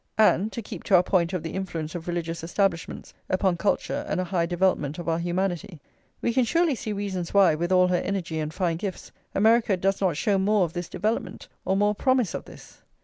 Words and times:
And, 0.17 0.51
to 0.53 0.63
keep 0.63 0.83
to 0.85 0.95
our 0.95 1.03
point 1.03 1.31
of 1.31 1.43
the 1.43 1.51
influence 1.53 1.93
of 1.93 2.07
religious 2.07 2.43
establishments 2.43 3.13
upon 3.29 3.55
culture 3.57 4.03
and 4.09 4.19
a 4.19 4.23
high 4.23 4.47
development 4.47 4.97
of 4.97 5.07
our 5.07 5.19
humanity, 5.19 5.79
we 6.23 6.33
can 6.33 6.43
surely 6.43 6.73
see 6.73 6.91
reasons 6.91 7.35
why, 7.35 7.53
with 7.53 7.71
all 7.71 7.87
her 7.89 7.97
energy 7.97 8.39
and 8.39 8.51
fine 8.51 8.77
gifts, 8.77 9.11
America 9.35 9.77
does 9.77 10.01
not 10.01 10.17
show 10.17 10.39
more 10.39 10.63
of 10.65 10.73
this 10.73 10.89
development, 10.89 11.49
or 11.65 11.77
more 11.77 11.93
promise 11.93 12.33
of 12.33 12.45
this. 12.45 12.81